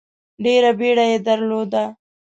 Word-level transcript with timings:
ډېره 0.43 0.71
بیړه 0.79 1.05
یې 1.11 1.17
درلوده. 1.27 1.83